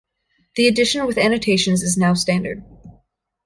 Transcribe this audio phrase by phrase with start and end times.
[0.55, 2.63] The edition with annotations is now standard.